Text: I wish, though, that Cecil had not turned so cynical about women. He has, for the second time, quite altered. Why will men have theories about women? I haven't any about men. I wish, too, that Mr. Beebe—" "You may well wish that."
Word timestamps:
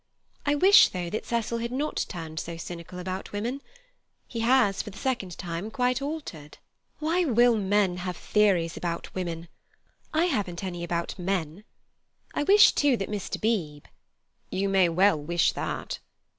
I 0.47 0.55
wish, 0.55 0.89
though, 0.89 1.11
that 1.11 1.27
Cecil 1.27 1.59
had 1.59 1.71
not 1.71 2.07
turned 2.09 2.39
so 2.39 2.57
cynical 2.57 2.97
about 2.97 3.31
women. 3.31 3.61
He 4.27 4.39
has, 4.39 4.81
for 4.81 4.89
the 4.89 4.97
second 4.97 5.37
time, 5.37 5.69
quite 5.69 6.01
altered. 6.01 6.57
Why 6.97 7.23
will 7.23 7.55
men 7.55 7.97
have 7.97 8.17
theories 8.17 8.75
about 8.75 9.13
women? 9.13 9.47
I 10.11 10.25
haven't 10.25 10.63
any 10.63 10.83
about 10.83 11.19
men. 11.19 11.65
I 12.33 12.41
wish, 12.41 12.71
too, 12.71 12.97
that 12.97 13.09
Mr. 13.11 13.39
Beebe—" 13.39 13.87
"You 14.49 14.69
may 14.69 14.89
well 14.89 15.21
wish 15.21 15.51
that." 15.51 15.99